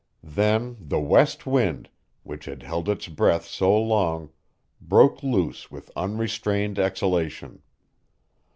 Then 0.33 0.77
the 0.81 0.99
west 0.99 1.45
wind, 1.45 1.87
which 2.23 2.45
had 2.45 2.63
held 2.63 2.89
its 2.89 3.07
breath 3.07 3.45
so 3.45 3.79
long, 3.79 4.31
broke 4.81 5.21
loose 5.21 5.69
with 5.69 5.91
unrestrained 5.95 6.79
exhalation. 6.79 7.61